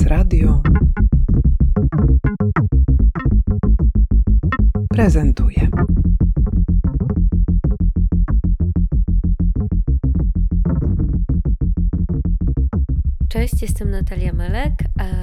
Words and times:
Teraz 0.00 0.18
Radio 0.18 0.62
prezentuje. 4.88 5.68
Cześć, 13.28 13.62
jestem 13.62 13.90
Natalia 13.90 14.32
Melek, 14.32 14.72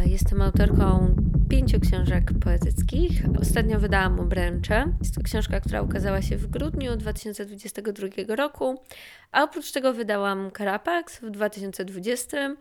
jestem 0.05 0.41
autorką 0.41 1.15
pięciu 1.49 1.79
książek 1.79 2.31
poetyckich. 2.43 3.23
Ostatnio 3.41 3.79
wydałam 3.79 4.19
Obręcze. 4.19 4.93
Jest 5.01 5.15
to 5.15 5.23
książka, 5.23 5.59
która 5.59 5.81
ukazała 5.81 6.21
się 6.21 6.37
w 6.37 6.47
grudniu 6.47 6.95
2022 6.95 8.07
roku, 8.35 8.81
a 9.31 9.43
oprócz 9.43 9.71
tego 9.71 9.93
wydałam 9.93 10.51
Karapax 10.51 11.19
w 11.19 11.31
2020, 11.31 12.55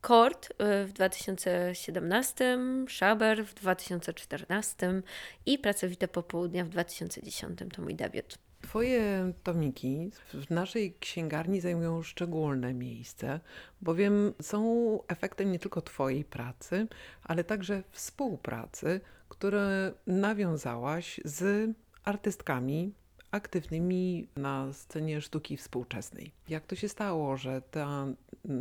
Kord 0.00 0.50
y, 0.50 0.86
w 0.86 0.92
2017, 0.92 2.58
Schaber 2.88 3.46
w 3.46 3.54
2014 3.54 5.02
i 5.46 5.58
Pracowite 5.58 6.08
Popołudnia 6.08 6.64
w 6.64 6.68
2010. 6.68 7.58
To 7.74 7.82
mój 7.82 7.94
debiut. 7.94 8.38
Twoje 8.62 9.32
tomiki 9.42 10.10
w 10.34 10.50
naszej 10.50 10.94
księgarni 11.00 11.60
zajmują 11.60 12.02
szczególne 12.02 12.74
miejsce, 12.74 13.40
bowiem 13.80 14.32
są 14.42 14.98
efektem 15.08 15.52
nie 15.52 15.58
tylko 15.58 15.82
Twojej 15.82 16.24
pracy, 16.24 16.86
ale 17.24 17.44
także 17.44 17.82
współpracy, 17.90 19.00
które 19.28 19.92
nawiązałaś 20.06 21.20
z 21.24 21.70
artystkami 22.04 22.92
aktywnymi 23.30 24.28
na 24.36 24.72
scenie 24.72 25.20
sztuki 25.20 25.56
współczesnej. 25.56 26.32
Jak 26.48 26.66
to 26.66 26.76
się 26.76 26.88
stało, 26.88 27.36
że 27.36 27.62
ta 27.62 28.06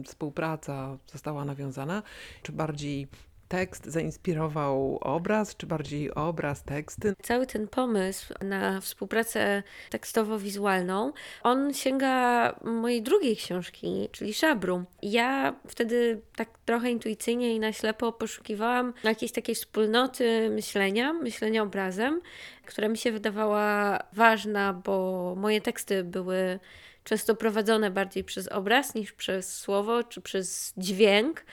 współpraca 0.05 0.97
została 1.07 1.45
nawiązana? 1.45 2.03
Czy 2.43 2.51
bardziej 2.51 3.07
tekst 3.51 3.85
zainspirował 3.85 4.97
obraz, 5.01 5.55
czy 5.55 5.67
bardziej 5.67 6.13
obraz, 6.13 6.63
teksty? 6.63 7.13
Cały 7.23 7.47
ten 7.47 7.67
pomysł 7.67 8.33
na 8.41 8.81
współpracę 8.81 9.63
tekstowo-wizualną, 9.89 11.11
on 11.43 11.73
sięga 11.73 12.55
mojej 12.63 13.01
drugiej 13.01 13.35
książki, 13.35 14.09
czyli 14.11 14.33
Szabru. 14.33 14.83
Ja 15.01 15.55
wtedy 15.67 16.21
tak 16.35 16.49
trochę 16.65 16.91
intuicyjnie 16.91 17.55
i 17.55 17.59
na 17.59 17.73
ślepo 17.73 18.11
poszukiwałam 18.11 18.93
jakiejś 19.03 19.31
takiej 19.31 19.55
wspólnoty 19.55 20.49
myślenia, 20.49 21.13
myślenia 21.13 21.63
obrazem, 21.63 22.21
która 22.65 22.87
mi 22.87 22.97
się 22.97 23.11
wydawała 23.11 23.99
ważna, 24.13 24.73
bo 24.73 25.35
moje 25.37 25.61
teksty 25.61 26.03
były 26.03 26.59
często 27.03 27.35
prowadzone 27.35 27.91
bardziej 27.91 28.23
przez 28.23 28.47
obraz 28.47 28.95
niż 28.95 29.11
przez 29.11 29.57
słowo 29.57 30.03
czy 30.03 30.21
przez 30.21 30.73
dźwięk. 30.77 31.45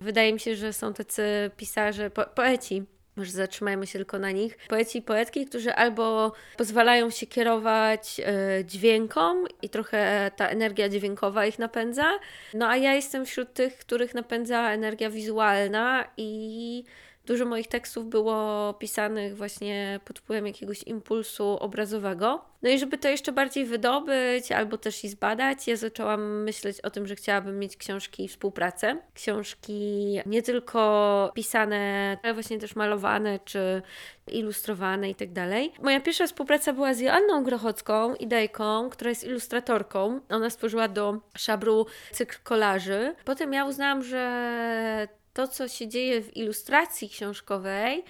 Wydaje 0.00 0.32
mi 0.32 0.40
się, 0.40 0.56
że 0.56 0.72
są 0.72 0.94
tacy 0.94 1.50
pisarze, 1.56 2.10
po 2.10 2.24
poeci, 2.24 2.84
może 3.18 3.30
zatrzymajmy 3.30 3.86
się 3.86 3.98
tylko 3.98 4.18
na 4.18 4.30
nich. 4.30 4.58
Poeci 4.68 4.98
i 4.98 5.02
poetki, 5.02 5.46
którzy 5.46 5.74
albo 5.74 6.32
pozwalają 6.56 7.10
się 7.10 7.26
kierować 7.26 8.20
y, 8.60 8.64
dźwiękom 8.64 9.46
i 9.62 9.68
trochę 9.68 10.30
ta 10.36 10.48
energia 10.48 10.88
dźwiękowa 10.88 11.46
ich 11.46 11.58
napędza, 11.58 12.10
no 12.54 12.68
a 12.68 12.76
ja 12.76 12.94
jestem 12.94 13.26
wśród 13.26 13.52
tych, 13.52 13.78
których 13.78 14.14
napędza 14.14 14.70
energia 14.70 15.10
wizualna 15.10 16.04
i 16.16 16.84
Dużo 17.28 17.44
moich 17.44 17.68
tekstów 17.68 18.06
było 18.06 18.74
pisanych 18.74 19.36
właśnie 19.36 20.00
pod 20.04 20.18
wpływem 20.18 20.46
jakiegoś 20.46 20.82
impulsu 20.82 21.44
obrazowego. 21.44 22.44
No 22.62 22.70
i 22.70 22.78
żeby 22.78 22.98
to 22.98 23.08
jeszcze 23.08 23.32
bardziej 23.32 23.64
wydobyć 23.64 24.52
albo 24.52 24.78
też 24.78 25.04
i 25.04 25.08
zbadać, 25.08 25.68
ja 25.68 25.76
zaczęłam 25.76 26.42
myśleć 26.42 26.80
o 26.80 26.90
tym, 26.90 27.06
że 27.06 27.16
chciałabym 27.16 27.58
mieć 27.58 27.76
książki 27.76 28.28
współpracę. 28.28 28.96
Książki 29.14 30.20
nie 30.26 30.42
tylko 30.42 31.32
pisane, 31.34 32.16
ale 32.22 32.34
właśnie 32.34 32.58
też 32.58 32.76
malowane 32.76 33.38
czy 33.44 33.82
ilustrowane 34.26 35.10
i 35.10 35.14
tak 35.14 35.32
dalej. 35.32 35.72
Moja 35.82 36.00
pierwsza 36.00 36.26
współpraca 36.26 36.72
była 36.72 36.94
z 36.94 37.00
Joanną 37.00 37.44
Grochocką, 37.44 38.14
idejką, 38.14 38.90
która 38.90 39.08
jest 39.08 39.24
ilustratorką. 39.24 40.20
Ona 40.28 40.50
stworzyła 40.50 40.88
do 40.88 41.20
szabru 41.36 41.86
cykl 42.12 42.36
kolarzy. 42.42 43.14
Potem 43.24 43.52
ja 43.52 43.64
uznałam, 43.64 44.02
że 44.02 45.17
to, 45.32 45.48
co 45.48 45.68
się 45.68 45.88
dzieje 45.88 46.22
w 46.22 46.36
ilustracji 46.36 47.08
książkowej, 47.08 48.04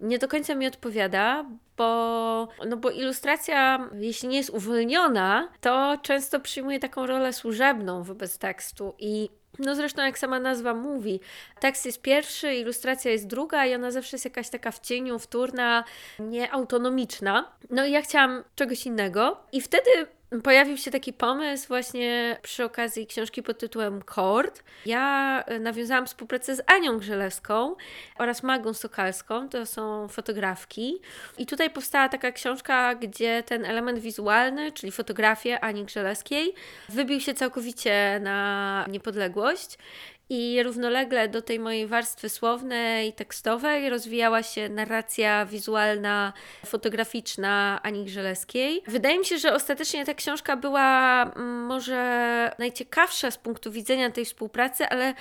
nie 0.00 0.18
do 0.18 0.28
końca 0.28 0.54
mi 0.54 0.66
odpowiada, 0.66 1.44
bo, 1.76 2.48
no 2.66 2.76
bo 2.76 2.90
ilustracja, 2.90 3.90
jeśli 3.94 4.28
nie 4.28 4.36
jest 4.36 4.50
uwolniona, 4.50 5.48
to 5.60 5.98
często 6.02 6.40
przyjmuje 6.40 6.78
taką 6.78 7.06
rolę 7.06 7.32
służebną 7.32 8.02
wobec 8.02 8.38
tekstu 8.38 8.94
i 8.98 9.28
no 9.58 9.74
zresztą 9.74 10.02
jak 10.02 10.18
sama 10.18 10.40
nazwa 10.40 10.74
mówi, 10.74 11.20
tekst 11.60 11.86
jest 11.86 12.02
pierwszy, 12.02 12.54
ilustracja 12.54 13.10
jest 13.10 13.26
druga 13.26 13.66
i 13.66 13.74
ona 13.74 13.90
zawsze 13.90 14.16
jest 14.16 14.24
jakaś 14.24 14.48
taka 14.48 14.70
w 14.70 14.80
cieniu, 14.80 15.18
wtórna, 15.18 15.84
nieautonomiczna. 16.18 17.52
No 17.70 17.86
i 17.86 17.92
ja 17.92 18.02
chciałam 18.02 18.44
czegoś 18.54 18.86
innego 18.86 19.36
i 19.52 19.60
wtedy 19.60 19.90
pojawił 20.40 20.76
się 20.76 20.90
taki 20.90 21.12
pomysł 21.12 21.68
właśnie 21.68 22.38
przy 22.42 22.64
okazji 22.64 23.06
książki 23.06 23.42
pod 23.42 23.58
tytułem 23.58 24.02
Kord. 24.02 24.62
Ja 24.86 25.44
e, 25.46 25.58
nawiązałam 25.58 26.06
współpracę 26.06 26.56
z 26.56 26.62
Anią 26.66 26.98
Grzelewską 26.98 27.76
oraz 28.18 28.42
Magą 28.42 28.74
Sokalską, 28.74 29.48
to 29.48 29.66
są 29.66 30.08
fotografki. 30.08 31.00
I 31.38 31.46
tutaj 31.46 31.70
powstała 31.70 32.08
taka 32.08 32.32
książka, 32.32 32.94
gdzie 32.94 33.42
ten 33.42 33.64
element 33.64 33.98
wizualny, 33.98 34.72
czyli 34.72 34.92
fotografie 34.92 35.60
Ani 35.60 35.84
Grzelewskiej, 35.84 36.54
wybił 36.88 37.20
się 37.20 37.34
całkowicie 37.34 38.20
na 38.22 38.86
niepodległość 38.90 39.78
i 40.32 40.62
równolegle 40.62 41.28
do 41.28 41.42
tej 41.42 41.58
mojej 41.58 41.86
warstwy 41.86 42.28
słownej, 42.28 43.12
tekstowej 43.12 43.90
rozwijała 43.90 44.42
się 44.42 44.68
narracja 44.68 45.46
wizualna, 45.46 46.32
fotograficzna 46.66 47.80
Ani 47.82 48.04
Grzeleskiej. 48.04 48.82
Wydaje 48.86 49.18
mi 49.18 49.24
się, 49.24 49.38
że 49.38 49.54
ostatecznie 49.54 50.04
ta 50.04 50.14
książka 50.14 50.56
była 50.56 51.22
mm, 51.22 51.66
może 51.66 52.50
najciekawsza 52.58 53.30
z 53.30 53.38
punktu 53.38 53.72
widzenia 53.72 54.10
tej 54.10 54.24
współpracy, 54.24 54.86
ale 54.88 55.14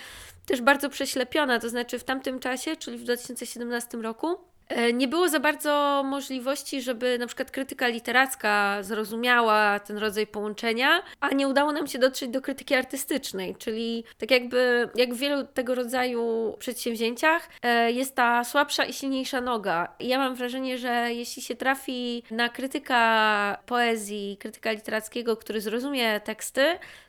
też 0.45 0.61
bardzo 0.61 0.89
prześlepiona. 0.89 1.59
To 1.59 1.69
znaczy 1.69 1.99
w 1.99 2.03
tamtym 2.03 2.39
czasie, 2.39 2.75
czyli 2.75 2.97
w 2.97 3.03
2017 3.03 3.97
roku, 3.97 4.50
nie 4.93 5.07
było 5.07 5.29
za 5.29 5.39
bardzo 5.39 6.03
możliwości, 6.05 6.81
żeby 6.81 7.17
na 7.19 7.27
przykład 7.27 7.51
krytyka 7.51 7.87
literacka 7.87 8.77
zrozumiała 8.83 9.79
ten 9.79 9.97
rodzaj 9.97 10.27
połączenia, 10.27 11.03
a 11.19 11.29
nie 11.29 11.47
udało 11.47 11.71
nam 11.71 11.87
się 11.87 11.99
dotrzeć 11.99 12.29
do 12.29 12.41
krytyki 12.41 12.75
artystycznej, 12.75 13.55
czyli 13.55 14.03
tak 14.17 14.31
jakby 14.31 14.89
jak 14.95 15.13
w 15.13 15.17
wielu 15.17 15.43
tego 15.43 15.75
rodzaju 15.75 16.55
przedsięwzięciach 16.59 17.49
e, 17.61 17.91
jest 17.91 18.15
ta 18.15 18.43
słabsza 18.43 18.85
i 18.85 18.93
silniejsza 18.93 19.41
noga. 19.41 19.95
Ja 19.99 20.17
mam 20.17 20.35
wrażenie, 20.35 20.77
że 20.77 21.13
jeśli 21.13 21.41
się 21.41 21.55
trafi 21.55 22.23
na 22.31 22.49
krytyka 22.49 23.57
poezji, 23.65 24.37
krytyka 24.39 24.71
literackiego, 24.71 25.37
który 25.37 25.61
zrozumie 25.61 26.19
teksty, 26.19 26.65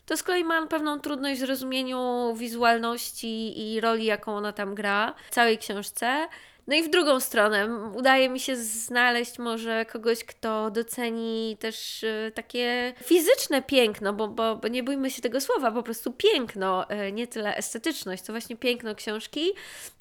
to 0.07 0.17
z 0.17 0.23
kolei 0.23 0.45
mam 0.45 0.69
pewną 0.69 1.01
trudność 1.01 1.41
w 1.41 1.45
zrozumieniu 1.45 2.35
wizualności 2.37 3.73
i 3.75 3.81
roli, 3.81 4.05
jaką 4.05 4.37
ona 4.37 4.53
tam 4.53 4.75
gra 4.75 5.15
w 5.31 5.35
całej 5.35 5.59
książce. 5.59 6.29
No 6.67 6.77
i 6.77 6.83
w 6.83 6.91
drugą 6.91 7.21
stronę, 7.21 7.69
udaje 7.95 8.29
mi 8.29 8.41
się 8.41 8.57
znaleźć 8.57 9.39
może 9.39 9.85
kogoś, 9.85 10.25
kto 10.25 10.71
doceni 10.71 11.57
też 11.61 12.03
y, 12.03 12.33
takie 12.35 12.95
fizyczne 13.05 13.63
piękno, 13.63 14.13
bo, 14.13 14.29
bo, 14.29 14.57
bo 14.57 14.69
nie 14.69 14.83
bójmy 14.83 15.11
się 15.11 15.23
tego 15.23 15.41
słowa, 15.41 15.73
po 15.73 15.83
prostu 15.83 16.13
piękno, 16.13 16.87
y, 16.91 17.13
nie 17.13 17.27
tyle 17.27 17.57
estetyczność, 17.57 18.23
to 18.23 18.33
właśnie 18.33 18.57
piękno 18.57 18.95
książki, 18.95 19.53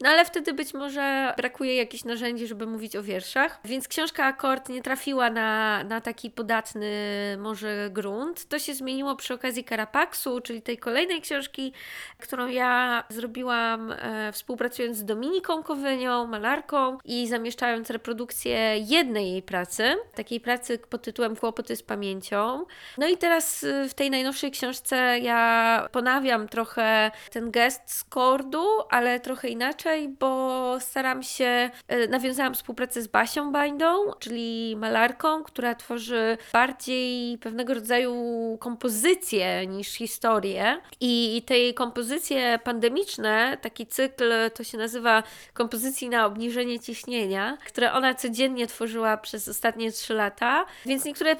no 0.02 0.10
ale 0.10 0.26
wtedy 0.26 0.54
być 0.54 0.74
może 0.74 1.34
brakuje 1.38 1.76
jakichś 1.76 2.04
narzędzi, 2.04 2.48
żeby 2.48 2.66
mówić 2.66 2.96
o 2.96 3.04
wierszach, 3.04 3.60
więc 3.66 3.88
książka 3.88 4.26
Akord 4.26 4.70
nie 4.70 4.82
trafiła 4.82 5.30
na, 5.30 5.84
na 5.84 6.02
taki 6.02 6.32
podatny 6.32 6.92
może 7.40 7.90
grunt. 7.92 8.46
To 8.46 8.60
się 8.60 8.74
zmieniło 8.74 9.16
przy 9.16 9.34
okazji 9.34 9.64
Karapaksu, 9.64 10.42
czyli 10.42 10.62
tej 10.62 10.78
kolejnej 10.78 11.22
książki, 11.22 11.74
którą 12.20 12.48
ja 12.48 13.04
zrobiłam 13.10 13.92
e, 13.92 14.32
współpracując 14.32 14.98
z 14.98 15.06
Dominiką 15.06 15.64
Kowynią, 15.64 16.28
malarzem, 16.28 16.51
malarką 16.52 16.98
i 17.06 17.28
zamieszczając 17.28 17.90
reprodukcję 17.90 18.78
jednej 18.78 19.32
jej 19.32 19.42
pracy, 19.42 19.96
takiej 20.16 20.40
pracy 20.40 20.80
pod 20.90 21.02
tytułem 21.02 21.36
Kłopoty 21.36 21.76
z 21.76 21.84
pamięcią. 21.84 22.66
No 22.98 23.08
i 23.08 23.18
teraz 23.18 23.64
y, 23.64 23.90
w 23.90 23.94
tej 23.94 24.10
najnowszej 24.10 24.52
książce 24.52 25.20
ja 25.20 25.88
ponawiam 25.92 26.48
trochę 26.48 27.12
ten 27.32 27.52
gest 27.52 27.82
z 27.86 28.04
kordu, 28.04 28.66
ale 28.90 29.20
trochę 29.20 29.48
inaczej, 29.48 30.10
bo 30.10 30.80
staram 30.80 31.24
się, 31.24 31.70
y, 31.92 32.08
nawiązałam 32.08 32.54
współpracę 32.54 33.02
z 33.02 33.08
Basią 33.08 33.52
Bańdą, 33.52 34.12
czyli 34.20 34.76
malarką, 34.78 35.44
która 35.44 35.76
tworzy 35.76 36.38
bardziej 36.54 37.38
pewnego 37.38 37.74
rodzaju 37.74 38.14
kompozycje 38.60 39.68
niż 39.68 39.88
historię. 39.88 40.82
I 41.00 41.44
te 41.46 41.60
jej 41.60 41.74
kompozycje 41.74 42.60
pandemiczne, 42.64 43.58
taki 43.62 43.88
cykl, 43.88 44.34
to 44.54 44.64
się 44.64 44.78
nazywa 44.78 45.24
kompozycji 45.54 46.10
na 46.10 46.26
obniżenie 46.26 46.41
obniżenie 46.42 46.80
ciśnienia, 46.80 47.58
które 47.68 47.94
ona 47.94 48.16
codziennie 48.16 48.68
tworzyła 48.68 49.18
przez 49.18 49.48
ostatnie 49.48 49.92
3 49.92 50.14
lata, 50.14 50.66
więc 50.86 51.06
niektóre 51.06 51.36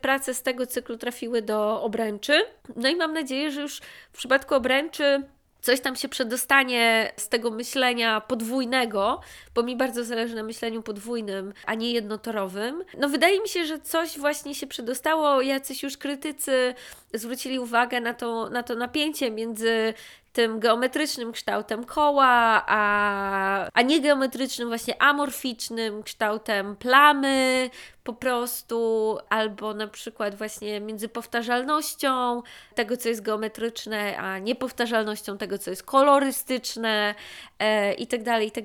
prace 0.00 0.34
z 0.34 0.42
tego 0.42 0.66
cyklu 0.66 0.98
trafiły 0.98 1.42
do 1.42 1.82
obręczy. 1.82 2.42
No 2.76 2.88
i 2.88 2.96
mam 2.96 3.12
nadzieję, 3.12 3.50
że 3.50 3.60
już 3.60 3.80
w 4.12 4.18
przypadku 4.18 4.54
obręczy 4.54 5.22
coś 5.60 5.80
tam 5.80 5.96
się 5.96 6.08
przedostanie 6.08 7.12
z 7.16 7.28
tego 7.28 7.50
myślenia 7.50 8.20
podwójnego, 8.20 9.20
bo 9.54 9.62
mi 9.62 9.76
bardzo 9.76 10.04
zależy 10.04 10.34
na 10.34 10.42
myśleniu 10.42 10.82
podwójnym, 10.82 11.52
a 11.66 11.74
nie 11.74 11.92
jednotorowym. 11.92 12.84
No 12.98 13.08
wydaje 13.08 13.40
mi 13.40 13.48
się, 13.48 13.64
że 13.64 13.78
coś 13.78 14.18
właśnie 14.18 14.54
się 14.54 14.66
przedostało. 14.66 15.42
Jacyś 15.42 15.82
już 15.82 15.96
krytycy 15.96 16.74
zwrócili 17.14 17.58
uwagę 17.58 18.00
na 18.00 18.14
to, 18.14 18.50
na 18.50 18.62
to 18.62 18.74
napięcie 18.74 19.30
między 19.30 19.94
tym 20.32 20.60
geometrycznym 20.60 21.32
kształtem 21.32 21.84
koła, 21.84 22.64
a, 22.66 23.68
a 23.74 23.82
nie 23.82 24.00
geometrycznym, 24.00 24.68
właśnie 24.68 25.02
amorficznym 25.02 26.02
kształtem 26.02 26.76
plamy 26.76 27.70
po 28.04 28.12
prostu, 28.12 29.18
albo 29.28 29.74
na 29.74 29.86
przykład 29.86 30.34
właśnie 30.34 30.80
między 30.80 31.08
powtarzalnością 31.08 32.42
tego, 32.74 32.96
co 32.96 33.08
jest 33.08 33.22
geometryczne, 33.22 34.16
a 34.18 34.38
niepowtarzalnością 34.38 35.38
tego, 35.38 35.58
co 35.58 35.70
jest 35.70 35.82
kolorystyczne 35.82 37.14
e, 37.58 37.94
i 37.94 38.06
tak 38.06 38.22
dalej, 38.22 38.48
i 38.48 38.50
tak. 38.50 38.64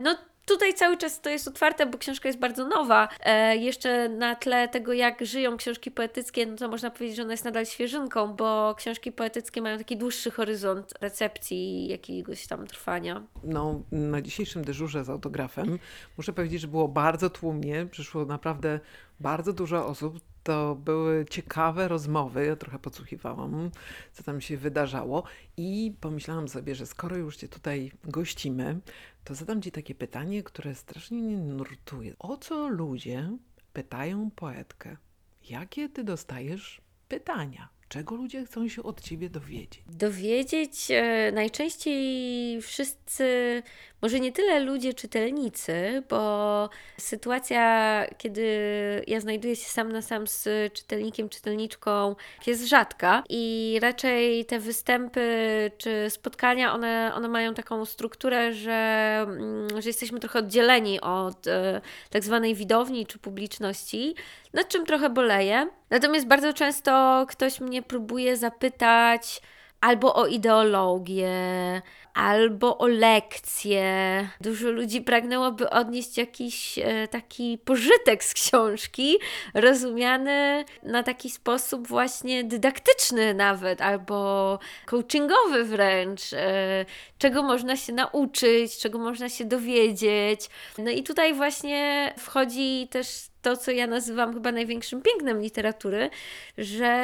No 0.00 0.31
Tutaj 0.46 0.74
cały 0.74 0.96
czas 0.96 1.20
to 1.20 1.30
jest 1.30 1.48
otwarte, 1.48 1.86
bo 1.86 1.98
książka 1.98 2.28
jest 2.28 2.38
bardzo 2.38 2.68
nowa. 2.68 3.08
E, 3.20 3.56
jeszcze 3.56 4.08
na 4.08 4.34
tle 4.34 4.68
tego, 4.68 4.92
jak 4.92 5.26
żyją 5.26 5.56
książki 5.56 5.90
poetyckie, 5.90 6.46
no 6.46 6.56
to 6.56 6.68
można 6.68 6.90
powiedzieć, 6.90 7.16
że 7.16 7.22
ona 7.22 7.32
jest 7.32 7.44
nadal 7.44 7.66
świeżynką, 7.66 8.34
bo 8.36 8.74
książki 8.74 9.12
poetyckie 9.12 9.62
mają 9.62 9.78
taki 9.78 9.96
dłuższy 9.96 10.30
horyzont 10.30 10.94
recepcji 11.00 11.88
jakiegoś 11.88 12.46
tam 12.46 12.66
trwania. 12.66 13.22
No, 13.44 13.82
na 13.92 14.22
dzisiejszym 14.22 14.64
dyżurze 14.64 15.04
z 15.04 15.10
autografem 15.10 15.78
muszę 16.16 16.32
powiedzieć, 16.32 16.60
że 16.60 16.68
było 16.68 16.88
bardzo 16.88 17.30
tłumnie. 17.30 17.86
Przyszło 17.90 18.24
naprawdę 18.24 18.80
bardzo 19.20 19.52
dużo 19.52 19.86
osób. 19.86 20.31
To 20.42 20.74
były 20.74 21.24
ciekawe 21.30 21.88
rozmowy. 21.88 22.46
Ja 22.46 22.56
trochę 22.56 22.78
podsłuchiwałam, 22.78 23.70
co 24.12 24.22
tam 24.22 24.40
się 24.40 24.56
wydarzało, 24.56 25.24
i 25.56 25.94
pomyślałam 26.00 26.48
sobie, 26.48 26.74
że 26.74 26.86
skoro 26.86 27.16
już 27.16 27.36
Cię 27.36 27.48
tutaj 27.48 27.92
gościmy, 28.04 28.80
to 29.24 29.34
zadam 29.34 29.62
Ci 29.62 29.72
takie 29.72 29.94
pytanie, 29.94 30.42
które 30.42 30.74
strasznie 30.74 31.18
mnie 31.18 31.36
nurtuje. 31.36 32.14
O 32.18 32.36
co 32.36 32.68
ludzie 32.68 33.30
pytają 33.72 34.30
poetkę? 34.30 34.96
Jakie 35.50 35.88
Ty 35.88 36.04
dostajesz 36.04 36.80
pytania? 37.08 37.68
Czego 37.88 38.14
ludzie 38.14 38.44
chcą 38.44 38.68
się 38.68 38.82
od 38.82 39.00
ciebie 39.00 39.30
dowiedzieć? 39.30 39.82
Dowiedzieć 39.86 40.90
e, 40.90 41.32
najczęściej 41.32 42.62
wszyscy, 42.62 43.62
może 44.02 44.20
nie 44.20 44.32
tyle 44.32 44.60
ludzie 44.60 44.94
czytelnicy, 44.94 46.02
bo 46.08 46.70
sytuacja, 46.98 48.06
kiedy 48.18 48.42
ja 49.06 49.20
znajduję 49.20 49.56
się 49.56 49.68
sam 49.68 49.92
na 49.92 50.02
sam 50.02 50.26
z 50.26 50.48
czytelnikiem, 50.72 51.28
czytelniczką, 51.28 52.16
jest 52.46 52.68
rzadka 52.68 53.22
i 53.28 53.78
raczej 53.82 54.44
te 54.44 54.58
występy 54.58 55.22
czy 55.78 56.10
spotkania, 56.10 56.74
one, 56.74 57.12
one 57.14 57.28
mają 57.28 57.54
taką 57.54 57.84
strukturę, 57.84 58.52
że, 58.52 59.18
mm, 59.28 59.82
że 59.82 59.88
jesteśmy 59.88 60.20
trochę 60.20 60.38
oddzieleni 60.38 61.00
od 61.00 61.46
e, 61.46 61.80
tak 62.10 62.24
zwanej 62.24 62.54
widowni 62.54 63.06
czy 63.06 63.18
publiczności, 63.18 64.14
nad 64.52 64.68
czym 64.68 64.86
trochę 64.86 65.10
boleję. 65.10 65.68
Natomiast 65.90 66.26
bardzo 66.26 66.52
często 66.52 67.24
ktoś 67.28 67.60
mnie 67.60 67.82
próbuje 67.82 68.36
zapytać 68.36 69.42
albo 69.80 70.14
o 70.14 70.26
ideologię, 70.26 71.32
albo 72.14 72.78
o 72.78 72.86
lekcje. 72.86 73.84
Dużo 74.40 74.70
ludzi 74.70 75.00
pragnęłoby 75.00 75.70
odnieść 75.70 76.18
jakiś 76.18 76.78
e, 76.78 77.08
taki 77.08 77.58
pożytek 77.64 78.24
z 78.24 78.34
książki, 78.34 79.18
rozumiany 79.54 80.64
na 80.82 81.02
taki 81.02 81.30
sposób 81.30 81.88
właśnie 81.88 82.44
dydaktyczny 82.44 83.34
nawet, 83.34 83.80
albo 83.80 84.58
coachingowy 84.86 85.64
wręcz, 85.64 86.32
e, 86.32 86.84
czego 87.18 87.42
można 87.42 87.76
się 87.76 87.92
nauczyć, 87.92 88.78
czego 88.78 88.98
można 88.98 89.28
się 89.28 89.44
dowiedzieć. 89.44 90.40
No 90.78 90.90
i 90.90 91.02
tutaj 91.02 91.34
właśnie 91.34 92.12
wchodzi 92.18 92.88
też 92.90 93.32
to, 93.42 93.56
co 93.56 93.70
ja 93.70 93.86
nazywam 93.86 94.34
chyba 94.34 94.52
największym 94.52 95.02
pięknem 95.02 95.42
literatury, 95.42 96.10
że 96.58 97.02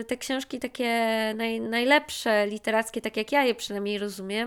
y, 0.00 0.04
te 0.04 0.16
książki 0.16 0.58
takie 0.58 0.90
naj, 1.36 1.60
najlepsze, 1.60 2.46
literackie, 2.46 3.00
tak 3.00 3.16
jak 3.16 3.32
ja 3.32 3.44
je 3.44 3.54
przynajmniej 3.54 3.98
rozumiem, 3.98 4.37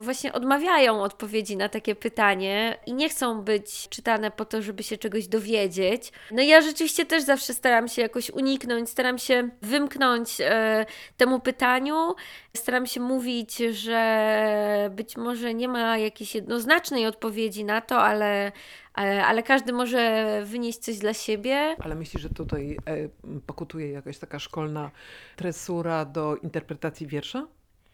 właśnie 0.00 0.32
odmawiają 0.32 1.02
odpowiedzi 1.02 1.56
na 1.56 1.68
takie 1.68 1.94
pytanie 1.94 2.78
i 2.86 2.94
nie 2.94 3.08
chcą 3.08 3.42
być 3.42 3.88
czytane 3.88 4.30
po 4.30 4.44
to, 4.44 4.62
żeby 4.62 4.82
się 4.82 4.98
czegoś 4.98 5.28
dowiedzieć. 5.28 6.12
No 6.30 6.42
ja 6.42 6.60
rzeczywiście 6.60 7.06
też 7.06 7.22
zawsze 7.22 7.54
staram 7.54 7.88
się 7.88 8.02
jakoś 8.02 8.30
uniknąć, 8.30 8.90
staram 8.90 9.18
się 9.18 9.48
wymknąć 9.62 10.40
e, 10.40 10.86
temu 11.16 11.40
pytaniu, 11.40 12.14
staram 12.56 12.86
się 12.86 13.00
mówić, 13.00 13.56
że 13.56 14.90
być 14.94 15.16
może 15.16 15.54
nie 15.54 15.68
ma 15.68 15.98
jakiejś 15.98 16.34
jednoznacznej 16.34 17.06
odpowiedzi 17.06 17.64
na 17.64 17.80
to, 17.80 18.02
ale 18.02 18.52
E, 18.98 19.24
ale 19.24 19.42
każdy 19.42 19.72
może 19.72 20.42
wynieść 20.44 20.78
coś 20.78 20.98
dla 20.98 21.14
siebie. 21.14 21.76
Ale 21.80 21.94
myślisz, 21.94 22.22
że 22.22 22.30
tutaj 22.30 22.76
e, 22.86 23.08
pokutuje 23.46 23.90
jakaś 23.90 24.18
taka 24.18 24.38
szkolna 24.38 24.90
tresura 25.36 26.04
do 26.04 26.36
interpretacji 26.36 27.06
wiersza? 27.06 27.46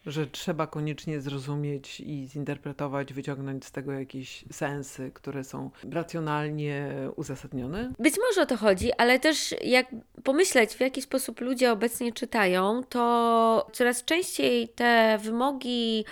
Że 0.05 0.27
trzeba 0.27 0.67
koniecznie 0.67 1.21
zrozumieć 1.21 1.99
i 1.99 2.27
zinterpretować, 2.27 3.13
wyciągnąć 3.13 3.65
z 3.65 3.71
tego 3.71 3.91
jakieś 3.91 4.45
sensy, 4.51 5.11
które 5.13 5.43
są 5.43 5.71
racjonalnie 5.91 6.93
uzasadnione? 7.15 7.93
Być 7.99 8.15
może 8.29 8.41
o 8.41 8.45
to 8.45 8.57
chodzi, 8.57 8.93
ale 8.93 9.19
też 9.19 9.55
jak 9.63 9.87
pomyśleć, 10.23 10.73
w 10.73 10.79
jaki 10.79 11.01
sposób 11.01 11.41
ludzie 11.41 11.71
obecnie 11.71 12.13
czytają, 12.13 12.83
to 12.83 13.69
coraz 13.73 14.03
częściej 14.03 14.69
te 14.69 15.19
wymogi 15.21 16.05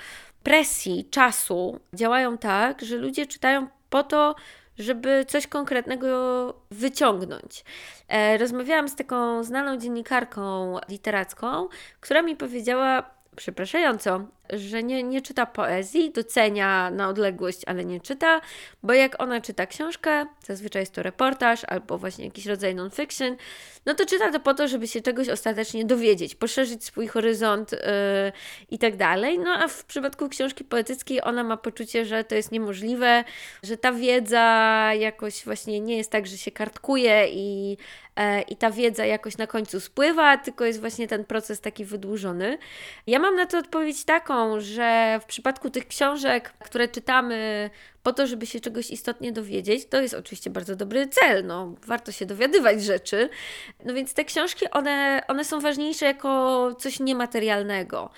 presji, 0.44 1.06
czasu 1.12 1.80
działają 1.94 2.38
tak, 2.38 2.82
że 2.82 2.98
ludzie 2.98 3.26
czytają 3.26 3.68
po 3.90 4.04
to, 4.04 4.36
żeby 4.80 5.26
coś 5.28 5.48
konkretnego 5.48 6.54
wyciągnąć. 6.72 7.64
E, 8.08 8.38
rozmawiałam 8.38 8.90
z 8.90 8.96
taką 8.96 9.44
znaną 9.44 9.78
dziennikarką 9.78 10.78
literacką, 10.90 11.68
która 12.00 12.22
mi 12.22 12.36
powiedziała, 12.36 13.19
przepraszająco, 13.36 14.28
że 14.54 14.84
nie, 14.84 15.04
nie 15.04 15.22
czyta 15.22 15.46
poezji, 15.46 16.12
docenia 16.12 16.92
na 16.92 17.10
odległość, 17.10 17.62
ale 17.66 17.86
nie 17.86 18.02
czyta, 18.02 18.42
bo 18.84 18.94
jak 18.94 19.22
ona 19.22 19.42
czyta 19.42 19.66
książkę, 19.66 20.26
zazwyczaj 20.44 20.82
jest 20.82 20.94
to 20.94 21.04
reportaż 21.04 21.64
albo 21.64 21.98
właśnie 21.98 22.26
jakiś 22.26 22.46
rodzaj 22.46 22.76
non-fiction, 22.76 23.36
no 23.86 23.96
to 23.96 24.06
czyta 24.06 24.32
to 24.32 24.40
po 24.40 24.54
to, 24.54 24.68
żeby 24.68 24.88
się 24.88 25.02
czegoś 25.02 25.30
ostatecznie 25.30 25.86
dowiedzieć, 25.86 26.36
poszerzyć 26.36 26.84
swój 26.84 27.08
horyzont 27.08 27.72
yy, 27.72 27.80
i 28.72 28.80
tak 28.80 28.98
dalej. 28.98 29.40
No 29.40 29.52
a 29.52 29.68
w 29.68 29.86
przypadku 29.86 30.30
książki 30.30 30.64
poetyckiej 30.64 31.24
ona 31.24 31.44
ma 31.44 31.58
poczucie, 31.58 32.06
że 32.06 32.24
to 32.24 32.36
jest 32.36 32.52
niemożliwe, 32.52 33.24
że 33.64 33.78
ta 33.78 33.92
wiedza 33.92 34.40
jakoś 35.00 35.46
właśnie 35.46 35.80
nie 35.80 35.98
jest 35.98 36.12
tak, 36.12 36.28
że 36.28 36.38
się 36.38 36.52
kartkuje 36.52 37.28
i, 37.30 37.78
e, 38.16 38.42
i 38.42 38.56
ta 38.56 38.72
wiedza 38.72 39.06
jakoś 39.06 39.38
na 39.38 39.48
końcu 39.48 39.80
spływa, 39.80 40.38
tylko 40.38 40.66
jest 40.66 40.80
właśnie 40.80 41.08
ten 41.08 41.26
proces 41.26 41.62
taki 41.62 41.86
wydłużony. 41.86 42.58
Ja 43.08 43.20
mam 43.20 43.36
na 43.36 43.46
to 43.46 43.58
odpowiedź 43.58 44.06
taką, 44.06 44.39
że 44.62 45.20
w 45.22 45.26
przypadku 45.26 45.70
tych 45.70 45.88
książek, 45.88 46.54
które 46.64 46.88
czytamy 46.88 47.70
po 48.04 48.14
to, 48.14 48.28
żeby 48.28 48.46
się 48.46 48.60
czegoś 48.60 48.92
istotnie 48.92 49.32
dowiedzieć, 49.32 49.86
to 49.86 50.02
jest 50.02 50.14
oczywiście 50.14 50.50
bardzo 50.50 50.76
dobry 50.76 51.08
cel, 51.08 51.46
no, 51.46 51.76
warto 51.88 52.12
się 52.12 52.26
dowiadywać 52.26 52.84
rzeczy. 52.84 53.30
No 53.86 53.94
więc 53.94 54.14
te 54.14 54.26
książki, 54.26 54.70
one, 54.72 55.22
one 55.28 55.46
są 55.46 55.60
ważniejsze 55.60 56.06
jako 56.06 56.70
coś 56.80 57.00
niematerialnego. 57.00 58.10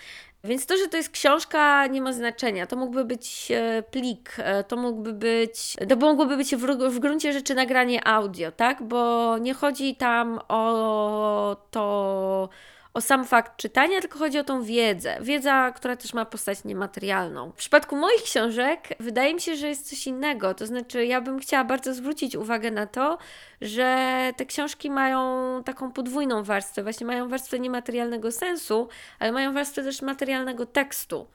Więc 0.44 0.66
to, 0.66 0.78
że 0.78 0.88
to 0.88 0.98
jest 0.98 1.10
książka, 1.10 1.88
nie 1.88 2.01
ma 2.01 2.13
znaczenia. 2.13 2.68
To 2.68 2.75
mógłby 2.75 3.06
być 3.06 3.51
e, 3.51 3.84
plik, 3.92 4.36
e, 4.38 4.63
to 4.63 4.78
mógłby 4.78 5.13
być, 5.13 5.75
to 5.90 5.96
mogłoby 5.96 6.38
być 6.38 6.56
w, 6.56 6.66
w 6.90 7.00
gruncie 7.00 7.34
rzeczy 7.34 7.56
nagranie 7.56 8.08
audio, 8.08 8.51
tak? 8.51 8.84
Bo 8.84 9.38
nie 9.38 9.54
chodzi 9.54 9.96
tam 9.96 10.40
o 10.48 11.58
to 11.72 12.50
o 12.93 13.01
sam 13.01 13.25
fakt 13.25 13.57
czytania, 13.57 14.01
tylko 14.01 14.19
chodzi 14.19 14.39
o 14.39 14.43
tą 14.43 14.63
wiedzę. 14.63 15.17
Wiedza, 15.21 15.71
która 15.71 15.95
też 15.95 16.13
ma 16.13 16.25
postać 16.25 16.63
niematerialną. 16.63 17.51
W 17.51 17.55
przypadku 17.55 17.95
moich 17.95 18.24
książek 18.24 18.89
wydaje 19.00 19.33
mi 19.33 19.41
się, 19.41 19.55
że 19.55 19.67
jest 19.67 19.89
coś 19.89 20.07
innego. 20.07 20.53
To 20.53 20.65
znaczy, 20.65 21.05
ja 21.05 21.21
bym 21.21 21.39
chciała 21.39 21.63
bardzo 21.63 21.93
zwrócić 21.93 22.36
uwagę 22.36 22.71
na 22.71 22.88
to, 22.88 23.17
że 23.62 24.31
te 24.38 24.45
książki 24.45 24.91
mają 24.91 25.21
taką 25.63 25.91
podwójną 25.91 26.43
warstwę. 26.43 26.83
Właśnie 26.83 27.07
mają 27.07 27.29
warstwę 27.29 27.60
niematerialnego 27.60 28.31
sensu, 28.31 28.89
ale 29.19 29.31
mają 29.31 29.53
warstwę 29.53 29.83
też 29.83 30.01
materialnego 30.01 30.65
tekstu. 30.65 31.27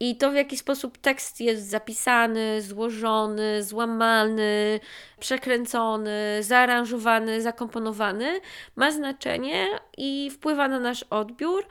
I 0.00 0.16
to, 0.16 0.30
w 0.30 0.34
jaki 0.34 0.56
sposób 0.56 0.98
tekst 0.98 1.40
jest 1.40 1.70
zapisany, 1.70 2.62
złożony, 2.62 3.62
złamany, 3.62 4.80
przekręcony, 5.20 6.38
zaaranżowany, 6.40 7.42
zakomponowany, 7.42 8.40
ma 8.76 8.92
znaczenie 8.92 9.66
i 9.96 10.30
wpływa 10.30 10.68
na 10.68 10.80
nasz 10.80 11.02
odbiór. 11.10 11.66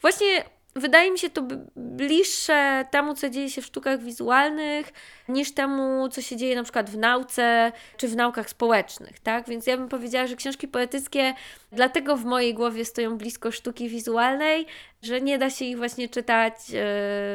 Właśnie 0.00 0.44
wydaje 0.76 1.10
mi 1.10 1.18
się 1.18 1.30
to 1.30 1.42
bliższe 1.76 2.84
temu, 2.90 3.14
co 3.14 3.30
dzieje 3.30 3.50
się 3.50 3.62
w 3.62 3.66
sztukach 3.66 4.02
wizualnych, 4.02 4.92
niż 5.28 5.54
temu, 5.54 6.08
co 6.08 6.22
się 6.22 6.36
dzieje 6.36 6.56
na 6.56 6.62
przykład 6.62 6.90
w 6.90 6.96
nauce 6.96 7.72
czy 7.96 8.08
w 8.08 8.16
naukach 8.16 8.50
społecznych, 8.50 9.20
tak? 9.20 9.48
Więc 9.48 9.66
ja 9.66 9.76
bym 9.76 9.88
powiedziała, 9.88 10.26
że 10.26 10.36
książki 10.36 10.68
poetyckie 10.68 11.34
dlatego 11.72 12.16
w 12.16 12.24
mojej 12.24 12.54
głowie 12.54 12.84
stoją 12.84 13.18
blisko 13.18 13.52
sztuki 13.52 13.88
wizualnej, 13.88 14.66
że 15.02 15.20
nie 15.20 15.38
da 15.38 15.50
się 15.50 15.64
ich 15.64 15.76
właśnie 15.76 16.08
czytać 16.08 16.54
e, 16.54 16.72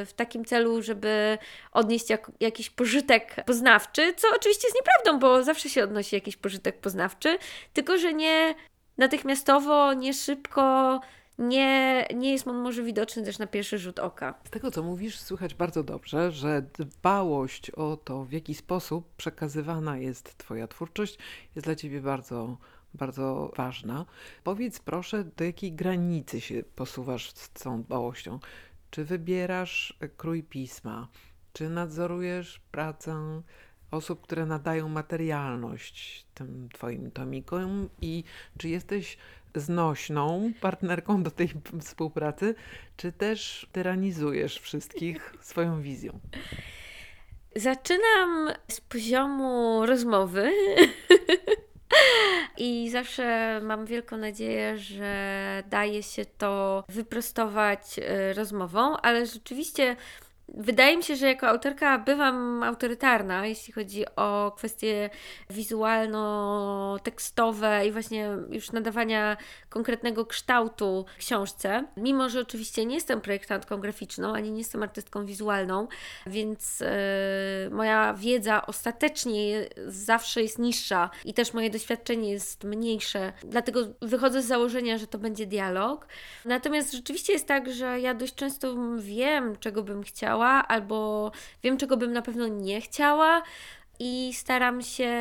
w 0.06 0.12
takim 0.16 0.46
celu, 0.46 0.82
żeby 0.82 1.38
odnieść 1.72 2.10
jak, 2.10 2.32
jakiś 2.40 2.70
pożytek 2.70 3.36
poznawczy, 3.46 4.14
co 4.18 4.28
oczywiście 4.36 4.68
jest 4.68 4.76
nieprawdą, 4.76 5.20
bo 5.20 5.44
zawsze 5.44 5.70
się 5.70 5.84
odnosi 5.84 6.16
jakiś 6.16 6.38
pożytek 6.38 6.80
poznawczy, 6.80 7.38
tylko 7.74 7.98
że 7.98 8.14
nie 8.14 8.56
natychmiastowo, 8.98 9.94
nie 9.94 10.14
szybko, 10.14 11.00
nie, 11.40 12.08
nie 12.16 12.32
jest 12.32 12.48
on 12.48 12.56
może 12.56 12.84
widoczny 12.84 13.24
też 13.24 13.40
na 13.40 13.48
pierwszy 13.48 13.78
rzut 13.78 14.00
oka. 14.00 14.34
Z 14.44 14.50
tego, 14.50 14.72
co 14.72 14.84
mówisz, 14.84 15.20
słychać 15.20 15.54
bardzo 15.54 15.84
dobrze, 15.84 16.32
że 16.32 16.62
dbałość 16.62 17.72
o 17.72 17.98
to, 17.98 18.26
w 18.26 18.32
jaki 18.32 18.56
sposób 18.56 19.16
przekazywana 19.18 19.98
jest 19.98 20.38
Twoja 20.38 20.68
twórczość, 20.68 21.18
jest 21.56 21.68
dla 21.68 21.76
Ciebie 21.76 22.02
bardzo, 22.02 22.58
bardzo 22.94 23.52
ważna. 23.58 24.06
Powiedz 24.44 24.80
proszę, 24.80 25.24
do 25.24 25.44
jakiej 25.44 25.74
granicy 25.74 26.42
się 26.42 26.64
posuwasz 26.76 27.32
z 27.34 27.50
tą 27.50 27.84
dbałością? 27.84 28.40
Czy 28.92 29.06
wybierasz 29.06 30.00
krój 30.18 30.44
pisma? 30.44 31.08
Czy 31.54 31.70
nadzorujesz 31.70 32.62
pracę 32.72 33.42
osób, 33.92 34.22
które 34.22 34.46
nadają 34.46 34.90
materialność 34.90 36.26
tym 36.34 36.70
Twoim 36.74 37.12
tomikom? 37.12 37.90
I 38.02 38.24
czy 38.58 38.70
jesteś 38.70 39.18
znośną 39.56 40.52
partnerką 40.62 41.24
do 41.24 41.32
tej 41.32 41.50
współpracy, 41.82 42.56
czy 42.98 43.12
też 43.12 43.68
tyranizujesz 43.72 44.60
wszystkich 44.60 45.34
swoją 45.42 45.82
wizją? 45.82 46.20
Zaczynam 47.56 48.50
z 48.68 48.82
poziomu 48.82 49.86
rozmowy. 49.86 50.52
I 52.58 52.90
zawsze 52.90 53.60
mam 53.64 53.86
wielką 53.86 54.18
nadzieję, 54.18 54.78
że 54.78 55.64
daje 55.70 56.04
się 56.04 56.26
to 56.26 56.84
wyprostować 56.90 57.82
y, 58.00 58.34
rozmową, 58.34 58.98
ale 58.98 59.26
rzeczywiście 59.26 59.96
Wydaje 60.54 60.98
mi 60.98 61.04
się, 61.04 61.16
że 61.16 61.28
jako 61.28 61.48
autorka 61.48 62.00
bywam 62.00 62.64
autorytarna, 62.64 63.46
jeśli 63.46 63.74
chodzi 63.74 64.06
o 64.16 64.54
kwestie 64.58 65.10
wizualno-tekstowe 65.50 67.88
i 67.88 67.92
właśnie 67.92 68.30
już 68.50 68.72
nadawania 68.72 69.38
konkretnego 69.70 70.26
kształtu 70.26 71.06
książce. 71.18 71.84
Mimo, 71.98 72.30
że 72.30 72.42
oczywiście 72.42 72.86
nie 72.86 72.96
jestem 72.96 73.22
projektantką 73.22 73.78
graficzną, 73.78 74.34
ani 74.34 74.52
nie 74.52 74.58
jestem 74.58 74.84
artystką 74.84 75.26
wizualną, 75.26 75.88
więc 76.26 76.80
yy, 76.80 76.88
moja 77.72 78.14
wiedza 78.14 78.66
ostatecznie 78.66 79.70
zawsze 79.88 80.42
jest 80.42 80.60
niższa 80.60 81.10
i 81.26 81.34
też 81.34 81.54
moje 81.54 81.70
doświadczenie 81.70 82.32
jest 82.32 82.64
mniejsze. 82.64 83.34
Dlatego 83.44 83.80
wychodzę 84.02 84.42
z 84.42 84.46
założenia, 84.46 84.98
że 84.98 85.08
to 85.08 85.18
będzie 85.18 85.46
dialog. 85.46 86.08
Natomiast 86.46 86.94
rzeczywiście 86.94 87.34
jest 87.34 87.48
tak, 87.48 87.72
że 87.72 88.00
ja 88.00 88.14
dość 88.14 88.36
często 88.36 88.76
wiem, 88.98 89.56
czego 89.60 89.84
bym 89.84 90.04
chciała 90.04 90.39
chciała, 90.40 90.68
albo 90.68 91.32
wiem, 91.64 91.78
czego 91.78 91.98
bym 91.98 92.14
na 92.14 92.22
pewno 92.22 92.48
nie 92.48 92.82
chciała. 92.82 93.42
I 94.02 94.34
staram 94.34 94.82
się 94.82 95.12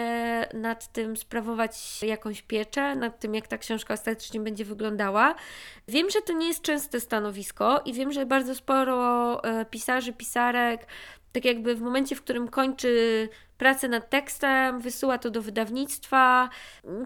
nad 0.54 0.92
tym 0.92 1.16
sprawować 1.16 2.02
jakąś 2.02 2.42
pieczę, 2.42 2.96
nad 2.96 3.20
tym, 3.20 3.34
jak 3.34 3.48
ta 3.48 3.58
książka 3.58 3.94
ostatecznie 3.94 4.40
będzie 4.40 4.64
wyglądała. 4.64 5.34
Wiem, 5.88 6.10
że 6.10 6.20
to 6.22 6.32
nie 6.32 6.48
jest 6.48 6.62
częste 6.62 7.00
stanowisko 7.00 7.82
i 7.84 7.92
wiem, 7.92 8.12
że 8.12 8.26
bardzo 8.26 8.54
sporo 8.54 9.44
e, 9.44 9.64
pisarzy, 9.64 10.12
pisarek 10.12 10.86
tak 11.32 11.44
jakby 11.44 11.74
w 11.74 11.80
momencie, 11.80 12.16
w 12.16 12.22
którym 12.22 12.48
kończy 12.48 13.28
pracę 13.58 13.88
nad 13.88 14.10
tekstem, 14.10 14.80
wysyła 14.80 15.18
to 15.18 15.30
do 15.30 15.42
wydawnictwa, 15.42 16.48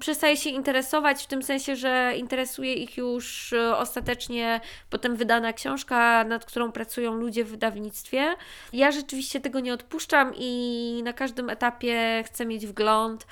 przestaje 0.00 0.36
się 0.36 0.50
interesować 0.50 1.24
w 1.24 1.26
tym 1.26 1.42
sensie, 1.42 1.76
że 1.76 2.12
interesuje 2.16 2.74
ich 2.74 2.96
już 2.96 3.52
e, 3.52 3.76
ostatecznie 3.76 4.60
potem 4.90 5.16
wydana 5.16 5.52
książka, 5.52 6.24
nad 6.24 6.44
którą 6.44 6.72
pracują 6.72 7.14
ludzie 7.14 7.44
w 7.44 7.50
wydawnictwie. 7.50 8.34
Ja 8.72 8.90
rzeczywiście 8.90 9.40
tego 9.40 9.60
nie 9.60 9.74
odpuszczam 9.74 10.32
i 10.36 11.00
na 11.04 11.12
każdym 11.12 11.50
etapie 11.50 12.24
chcę 12.26 12.46
mieć 12.46 12.66
wgląd 12.66 13.26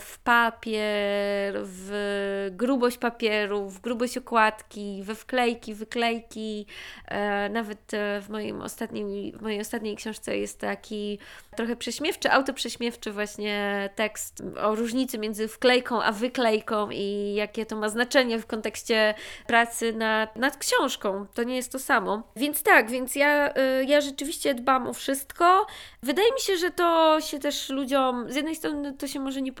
w 0.00 0.18
papier, 0.18 1.54
w 1.64 2.48
grubość 2.52 2.98
papieru, 2.98 3.68
w 3.70 3.80
grubość 3.80 4.18
okładki, 4.18 5.02
we 5.04 5.14
wklejki, 5.14 5.74
wyklejki. 5.74 6.66
E, 7.08 7.48
nawet 7.48 7.94
e, 7.94 8.20
w, 8.20 8.28
moim 8.28 8.62
ostatnim, 8.62 9.32
w 9.38 9.42
mojej 9.42 9.60
ostatniej 9.60 9.96
książce 9.96 10.36
jest 10.36 10.60
taki 10.60 11.18
trochę 11.56 11.76
prześmiewczy, 11.76 12.30
autoprześmiewczy 12.30 13.12
właśnie 13.12 13.90
tekst 13.94 14.42
o 14.60 14.74
różnicy 14.74 15.18
między 15.18 15.48
wklejką 15.48 16.02
a 16.02 16.12
wyklejką 16.12 16.90
i 16.90 17.34
jakie 17.34 17.66
to 17.66 17.76
ma 17.76 17.88
znaczenie 17.88 18.38
w 18.38 18.46
kontekście 18.46 19.14
pracy 19.46 19.92
nad, 19.92 20.36
nad 20.36 20.56
książką. 20.56 21.26
To 21.34 21.42
nie 21.42 21.56
jest 21.56 21.72
to 21.72 21.78
samo. 21.78 22.22
Więc 22.36 22.62
tak, 22.62 22.90
więc 22.90 23.14
ja, 23.14 23.54
e, 23.54 23.84
ja 23.84 24.00
rzeczywiście 24.00 24.54
dbam 24.54 24.86
o 24.86 24.92
wszystko. 24.92 25.66
Wydaje 26.02 26.32
mi 26.32 26.40
się, 26.40 26.56
że 26.56 26.70
to 26.70 27.20
się 27.20 27.38
też 27.38 27.68
ludziom, 27.68 28.32
z 28.32 28.36
jednej 28.36 28.56
strony 28.56 28.92
to 28.92 29.06
się 29.06 29.20
może 29.20 29.42
nie 29.42 29.52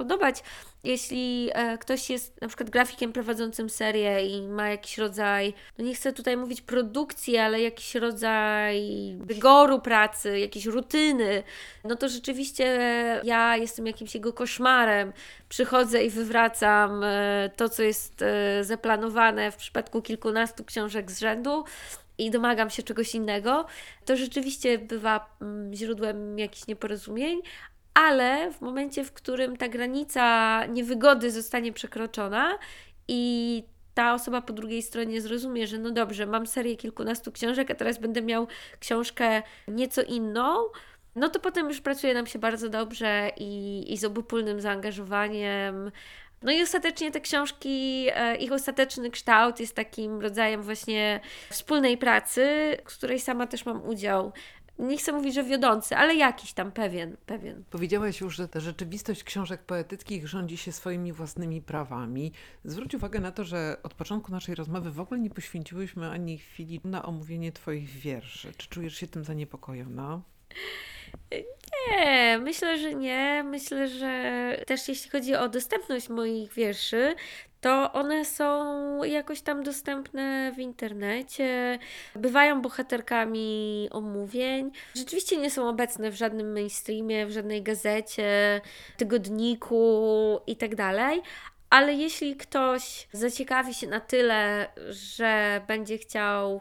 jeśli 0.84 1.50
e, 1.52 1.78
ktoś 1.78 2.10
jest 2.10 2.40
na 2.40 2.48
przykład 2.48 2.70
grafikiem 2.70 3.12
prowadzącym 3.12 3.70
serię 3.70 4.26
i 4.26 4.48
ma 4.48 4.68
jakiś 4.68 4.98
rodzaj, 4.98 5.54
no 5.78 5.84
nie 5.84 5.94
chcę 5.94 6.12
tutaj 6.12 6.36
mówić 6.36 6.60
produkcji, 6.60 7.36
ale 7.36 7.60
jakiś 7.60 7.94
rodzaj 7.94 8.82
rygoru 9.28 9.80
pracy, 9.80 10.38
jakiejś 10.38 10.66
rutyny, 10.66 11.42
no 11.84 11.96
to 11.96 12.08
rzeczywiście 12.08 12.78
ja 13.24 13.56
jestem 13.56 13.86
jakimś 13.86 14.14
jego 14.14 14.32
koszmarem. 14.32 15.12
Przychodzę 15.48 16.04
i 16.04 16.10
wywracam 16.10 17.04
e, 17.04 17.50
to, 17.56 17.68
co 17.68 17.82
jest 17.82 18.22
e, 18.22 18.64
zaplanowane 18.64 19.52
w 19.52 19.56
przypadku 19.56 20.02
kilkunastu 20.02 20.64
książek 20.64 21.10
z 21.10 21.20
rzędu 21.20 21.64
i 22.18 22.30
domagam 22.30 22.70
się 22.70 22.82
czegoś 22.82 23.14
innego, 23.14 23.66
to 24.04 24.16
rzeczywiście 24.16 24.78
bywa 24.78 25.36
mm, 25.42 25.74
źródłem 25.74 26.38
jakichś 26.38 26.66
nieporozumień, 26.66 27.40
ale 27.98 28.52
w 28.52 28.60
momencie, 28.60 29.04
w 29.04 29.12
którym 29.12 29.56
ta 29.56 29.68
granica 29.68 30.66
niewygody 30.66 31.30
zostanie 31.30 31.72
przekroczona 31.72 32.58
i 33.08 33.62
ta 33.94 34.14
osoba 34.14 34.42
po 34.42 34.52
drugiej 34.52 34.82
stronie 34.82 35.20
zrozumie, 35.20 35.66
że 35.66 35.78
no 35.78 35.90
dobrze, 35.90 36.26
mam 36.26 36.46
serię 36.46 36.76
kilkunastu 36.76 37.32
książek, 37.32 37.70
a 37.70 37.74
teraz 37.74 37.98
będę 37.98 38.22
miał 38.22 38.46
książkę 38.80 39.42
nieco 39.68 40.02
inną, 40.02 40.56
no 41.16 41.28
to 41.28 41.40
potem 41.40 41.68
już 41.68 41.80
pracuje 41.80 42.14
nam 42.14 42.26
się 42.26 42.38
bardzo 42.38 42.68
dobrze 42.68 43.30
i, 43.36 43.84
i 43.92 43.96
z 43.96 44.04
obopólnym 44.04 44.60
zaangażowaniem. 44.60 45.90
No 46.42 46.52
i 46.52 46.62
ostatecznie 46.62 47.10
te 47.10 47.20
książki, 47.20 48.06
e, 48.14 48.36
ich 48.36 48.52
ostateczny 48.52 49.10
kształt 49.10 49.60
jest 49.60 49.74
takim 49.74 50.20
rodzajem 50.20 50.62
właśnie 50.62 51.20
wspólnej 51.50 51.98
pracy, 51.98 52.76
z 52.86 52.96
której 52.96 53.20
sama 53.20 53.46
też 53.46 53.66
mam 53.66 53.86
udział 53.88 54.32
nie 54.78 54.98
chcę 54.98 55.12
mówić, 55.12 55.34
że 55.34 55.44
wiodący, 55.44 55.96
ale 55.96 56.14
jakiś 56.14 56.52
tam 56.52 56.72
pewien, 56.72 57.16
pewien. 57.26 57.64
Powiedziałaś 57.70 58.20
już, 58.20 58.36
że 58.36 58.48
ta 58.48 58.60
rzeczywistość 58.60 59.24
książek 59.24 59.62
poetyckich 59.62 60.28
rządzi 60.28 60.56
się 60.56 60.72
swoimi 60.72 61.12
własnymi 61.12 61.62
prawami. 61.62 62.32
Zwróć 62.64 62.94
uwagę 62.94 63.20
na 63.20 63.32
to, 63.32 63.44
że 63.44 63.76
od 63.82 63.94
początku 63.94 64.32
naszej 64.32 64.54
rozmowy 64.54 64.90
w 64.90 65.00
ogóle 65.00 65.20
nie 65.20 65.30
poświęciłyśmy 65.30 66.10
ani 66.10 66.38
chwili 66.38 66.80
na 66.84 67.02
omówienie 67.02 67.52
Twoich 67.52 67.88
wierszy. 67.88 68.52
Czy 68.56 68.68
czujesz 68.68 68.96
się 68.96 69.06
tym 69.06 69.24
zaniepokojona? 69.24 70.22
Nie, 71.90 72.38
myślę, 72.42 72.78
że 72.78 72.94
nie. 72.94 73.44
Myślę, 73.44 73.88
że 73.88 74.64
też 74.66 74.88
jeśli 74.88 75.10
chodzi 75.10 75.34
o 75.34 75.48
dostępność 75.48 76.08
moich 76.08 76.52
wierszy, 76.52 77.14
to 77.60 77.92
one 77.92 78.24
są 78.24 79.04
jakoś 79.04 79.40
tam 79.40 79.62
dostępne 79.62 80.52
w 80.56 80.58
internecie, 80.58 81.78
bywają 82.16 82.62
bohaterkami 82.62 83.88
omówień. 83.92 84.70
Rzeczywiście 84.94 85.36
nie 85.36 85.50
są 85.50 85.68
obecne 85.68 86.10
w 86.10 86.14
żadnym 86.14 86.52
mainstreamie, 86.52 87.26
w 87.26 87.30
żadnej 87.30 87.62
gazecie, 87.62 88.60
tygodniku 88.96 90.40
itd. 90.46 90.76
Tak 90.76 91.18
ale 91.70 91.94
jeśli 91.94 92.36
ktoś 92.36 93.08
zaciekawi 93.12 93.74
się 93.74 93.86
na 93.86 94.00
tyle, 94.00 94.68
że 94.90 95.60
będzie 95.66 95.98
chciał 95.98 96.60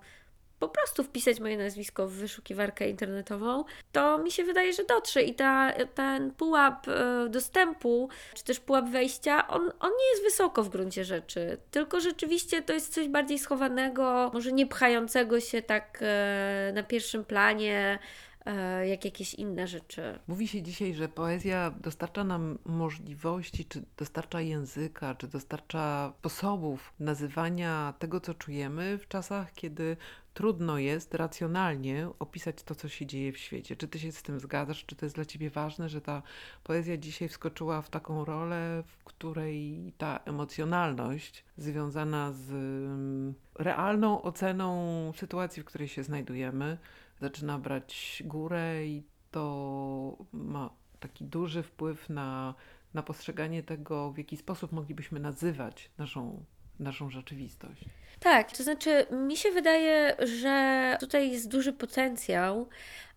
po 0.60 0.70
prostu 0.70 1.04
wpisać 1.04 1.40
moje 1.40 1.58
nazwisko 1.58 2.08
w 2.08 2.12
wyszukiwarkę 2.12 2.90
internetową, 2.90 3.64
to 3.92 4.18
mi 4.18 4.32
się 4.32 4.44
wydaje, 4.44 4.74
że 4.74 4.84
dotrze 4.84 5.22
i 5.24 5.36
ta, 5.36 5.74
ten 5.96 6.32
pułap 6.32 6.88
e, 6.88 7.30
dostępu, 7.30 8.10
czy 8.34 8.44
też 8.44 8.60
pułap 8.60 8.90
wejścia, 8.90 9.48
on, 9.48 9.72
on 9.80 9.92
nie 10.00 10.10
jest 10.12 10.24
wysoko 10.24 10.64
w 10.64 10.70
gruncie 10.70 11.06
rzeczy, 11.06 11.58
tylko 11.72 12.00
rzeczywiście 12.00 12.62
to 12.62 12.74
jest 12.74 12.94
coś 12.94 13.08
bardziej 13.08 13.40
schowanego, 13.40 14.32
może 14.34 14.52
nie 14.52 14.68
pchającego 14.68 15.40
się 15.40 15.62
tak 15.62 16.00
e, 16.02 16.72
na 16.76 16.84
pierwszym 16.84 17.26
planie, 17.26 18.00
e, 18.46 18.88
jak 18.88 19.06
jakieś 19.06 19.34
inne 19.34 19.68
rzeczy. 19.68 20.20
Mówi 20.28 20.48
się 20.48 20.62
dzisiaj, 20.62 20.94
że 20.94 21.10
poezja 21.10 21.72
dostarcza 21.80 22.24
nam 22.24 22.58
możliwości, 22.66 23.66
czy 23.66 23.84
dostarcza 23.98 24.42
języka, 24.42 25.16
czy 25.16 25.28
dostarcza 25.28 26.14
sposobów 26.20 26.94
nazywania 27.00 27.94
tego, 28.00 28.20
co 28.20 28.34
czujemy 28.34 28.98
w 28.98 29.08
czasach, 29.08 29.54
kiedy 29.54 29.98
trudno 30.38 30.78
jest 30.78 31.14
racjonalnie 31.14 32.10
opisać 32.20 32.64
to, 32.64 32.76
co 32.76 32.90
się 32.90 33.06
dzieje 33.06 33.32
w 33.32 33.38
świecie. 33.38 33.76
Czy 33.76 33.88
ty 33.88 34.00
się 34.00 34.12
z 34.12 34.24
tym 34.24 34.40
zgadzasz? 34.40 34.86
Czy 34.86 34.96
to 34.96 35.06
jest 35.06 35.16
dla 35.16 35.26
ciebie 35.26 35.50
ważne, 35.50 35.90
że 35.90 36.02
ta 36.02 36.22
poezja 36.64 36.98
dzisiaj 36.98 37.28
wskoczyła 37.28 37.82
w 37.82 37.90
taką 37.90 38.26
rolę, 38.26 38.84
w 38.88 39.04
której 39.04 39.94
ta 39.98 40.20
emocjonalność 40.26 41.46
związana 41.58 42.32
z 42.32 42.52
mm, 42.52 43.34
realną 43.56 44.22
oceną 44.22 45.12
sytuacji, 45.16 45.64
w 45.64 45.66
której 45.66 45.88
się 45.88 46.04
znajdujemy, 46.04 46.78
zaczyna 47.20 47.60
brać 47.60 48.24
górę 48.26 48.86
i 48.86 49.04
to 49.32 50.18
ma 50.34 50.70
taki 51.00 51.26
duży 51.26 51.64
wpływ 51.64 52.10
na, 52.10 52.56
na 52.94 53.04
postrzeganie 53.04 53.64
tego, 53.64 54.12
w 54.12 54.18
jaki 54.18 54.38
sposób 54.38 54.72
moglibyśmy 54.72 55.20
nazywać 55.20 55.92
naszą, 55.98 56.46
naszą 56.80 57.10
rzeczywistość. 57.10 57.82
Tak, 58.20 58.52
to 58.58 58.64
znaczy 58.64 59.06
mi 59.12 59.38
się 59.38 59.52
wydaje, 59.52 60.16
że 60.20 60.98
tutaj 61.00 61.32
jest 61.32 61.50
duży 61.50 61.74
potencjał, 61.74 62.70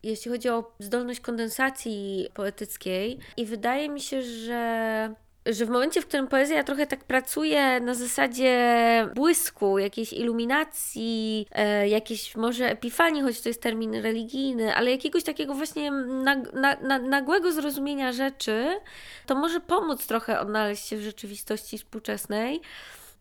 jeśli 0.02 0.30
chodzi 0.30 0.48
o 0.48 0.72
zdolność 0.78 1.20
kondensacji 1.20 2.28
poetyckiej 2.34 3.18
i 3.36 3.46
wydaje 3.46 3.88
mi 3.88 4.00
się, 4.00 4.22
że 4.22 5.14
że 5.46 5.66
w 5.66 5.70
momencie, 5.70 6.02
w 6.02 6.06
którym 6.06 6.28
poezja 6.28 6.64
trochę 6.64 6.86
tak 6.86 7.04
pracuje 7.04 7.80
na 7.80 7.94
zasadzie 7.94 9.08
błysku, 9.14 9.78
jakiejś 9.78 10.12
iluminacji, 10.12 11.46
e, 11.52 11.88
jakiejś 11.88 12.36
może 12.36 12.70
epifanii, 12.70 13.22
choć 13.22 13.40
to 13.40 13.48
jest 13.48 13.62
termin 13.62 13.94
religijny, 13.94 14.74
ale 14.74 14.90
jakiegoś 14.90 15.24
takiego 15.24 15.54
właśnie 15.54 15.90
nag, 15.90 16.52
na, 16.52 16.76
na, 16.76 16.98
nagłego 16.98 17.52
zrozumienia 17.52 18.12
rzeczy, 18.12 18.80
to 19.26 19.34
może 19.34 19.60
pomóc 19.60 20.06
trochę 20.06 20.40
odnaleźć 20.40 20.86
się 20.86 20.96
w 20.96 21.02
rzeczywistości 21.02 21.78
współczesnej 21.78 22.60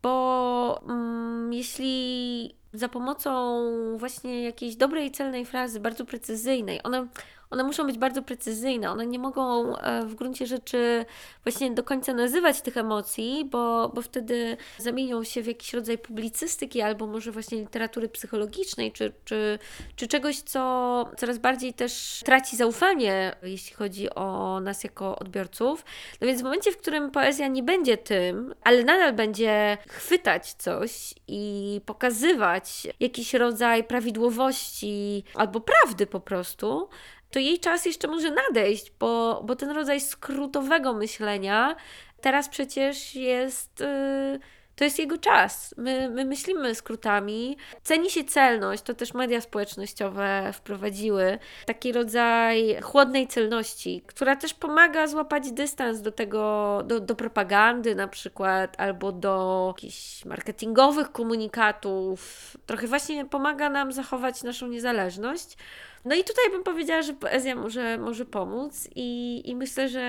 bo 0.02 0.82
mm, 0.88 1.52
jeśli 1.52 2.54
za 2.72 2.88
pomocą 2.88 3.62
właśnie 3.98 4.42
jakiejś 4.42 4.76
dobrej, 4.76 5.10
celnej 5.10 5.46
frazy, 5.46 5.80
bardzo 5.80 6.04
precyzyjnej, 6.04 6.80
one, 6.84 7.06
one 7.50 7.64
muszą 7.64 7.86
być 7.86 7.98
bardzo 7.98 8.22
precyzyjne, 8.22 8.90
one 8.90 9.06
nie 9.06 9.18
mogą 9.18 9.76
e, 9.76 10.02
w 10.06 10.14
gruncie 10.14 10.46
rzeczy 10.46 11.04
właśnie 11.44 11.70
do 11.70 11.82
końca 11.82 12.14
nazywać 12.14 12.60
tych 12.60 12.76
emocji, 12.76 13.48
bo, 13.50 13.88
bo 13.88 14.02
wtedy 14.02 14.56
zamienią 14.78 15.24
się 15.24 15.42
w 15.42 15.46
jakiś 15.46 15.74
rodzaj 15.74 15.98
publicystyki 15.98 16.80
albo 16.80 17.06
może 17.06 17.32
właśnie 17.32 17.58
literatury 17.58 18.08
psychologicznej, 18.08 18.92
czy, 18.92 19.12
czy, 19.24 19.58
czy 19.96 20.08
czegoś, 20.08 20.40
co 20.40 21.10
coraz 21.16 21.38
bardziej 21.38 21.74
też 21.74 22.22
traci 22.24 22.56
zaufanie, 22.56 23.36
jeśli 23.42 23.76
chodzi 23.76 24.14
o 24.14 24.60
nas 24.60 24.84
jako 24.84 25.18
odbiorców. 25.18 25.84
No 26.20 26.26
więc 26.26 26.40
w 26.40 26.44
momencie, 26.44 26.72
w 26.72 26.76
którym 26.76 27.10
poezja 27.10 27.48
nie 27.48 27.62
będzie 27.62 27.96
tym, 27.96 28.54
ale 28.62 28.84
nadal 28.84 29.12
będzie 29.12 29.78
chwytać 29.88 30.52
coś 30.52 31.14
i 31.28 31.80
pokazywać 31.86 32.88
jakiś 33.00 33.34
rodzaj 33.34 33.84
prawidłowości 33.84 35.24
albo 35.34 35.60
prawdy 35.60 36.06
po 36.06 36.20
prostu, 36.20 36.88
to 37.30 37.38
jej 37.38 37.60
czas 37.60 37.86
jeszcze 37.86 38.08
może 38.08 38.30
nadejść, 38.30 38.92
bo, 38.98 39.42
bo 39.44 39.56
ten 39.56 39.70
rodzaj 39.70 40.00
skrótowego 40.00 40.94
myślenia 40.94 41.76
teraz 42.20 42.48
przecież 42.48 43.14
jest. 43.14 43.80
Yy, 43.80 44.40
to 44.76 44.84
jest 44.84 44.98
jego 44.98 45.18
czas. 45.18 45.74
My, 45.76 46.10
my 46.10 46.24
myślimy 46.24 46.74
skrótami. 46.74 47.56
Ceni 47.82 48.10
się 48.10 48.24
celność, 48.24 48.82
to 48.82 48.94
też 48.94 49.14
media 49.14 49.40
społecznościowe 49.40 50.50
wprowadziły 50.52 51.38
taki 51.66 51.92
rodzaj 51.92 52.80
chłodnej 52.82 53.26
celności, 53.26 54.02
która 54.06 54.36
też 54.36 54.54
pomaga 54.54 55.06
złapać 55.06 55.52
dystans 55.52 56.00
do 56.00 56.12
tego, 56.12 56.82
do, 56.86 57.00
do 57.00 57.14
propagandy 57.14 57.94
na 57.94 58.08
przykład, 58.08 58.80
albo 58.80 59.12
do 59.12 59.64
jakichś 59.76 60.24
marketingowych 60.24 61.12
komunikatów. 61.12 62.56
Trochę 62.66 62.86
właśnie 62.86 63.24
pomaga 63.24 63.70
nam 63.70 63.92
zachować 63.92 64.42
naszą 64.42 64.68
niezależność. 64.68 65.56
No 66.04 66.14
i 66.14 66.24
tutaj 66.24 66.50
bym 66.50 66.62
powiedziała, 66.62 67.02
że 67.02 67.14
poezja 67.14 67.54
może, 67.54 67.98
może 67.98 68.24
pomóc 68.24 68.88
i, 68.94 69.42
i 69.50 69.56
myślę, 69.56 69.88
że 69.88 70.00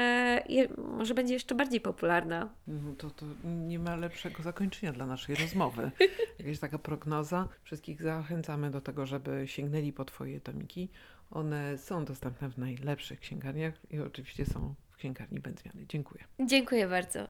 je, 0.49 0.67
może 0.77 1.13
będzie 1.13 1.33
jeszcze 1.33 1.55
bardziej 1.55 1.81
popularna. 1.81 2.49
No 2.67 2.95
to, 2.97 3.09
to 3.09 3.25
nie 3.43 3.79
ma 3.79 3.95
lepszego 3.95 4.43
zakończenia 4.43 4.93
dla 4.93 5.05
naszej 5.05 5.35
rozmowy. 5.35 5.91
Jakaś 6.39 6.59
taka 6.59 6.79
prognoza. 6.79 7.47
Wszystkich 7.63 8.01
zachęcamy 8.01 8.71
do 8.71 8.81
tego, 8.81 9.05
żeby 9.05 9.43
sięgnęli 9.47 9.93
po 9.93 10.05
Twoje 10.05 10.41
tomiki. 10.41 10.89
One 11.31 11.77
są 11.77 12.05
dostępne 12.05 12.49
w 12.49 12.57
najlepszych 12.57 13.19
księgarniach 13.19 13.73
i 13.91 13.99
oczywiście 13.99 14.45
są 14.45 14.75
w 14.91 14.95
księgarni 14.95 15.39
Będzmiany. 15.39 15.85
Dziękuję. 15.89 16.23
Dziękuję 16.39 16.87
bardzo. 16.87 17.19